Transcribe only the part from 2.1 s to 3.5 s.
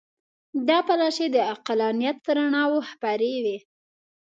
پر رڼاوو خپرې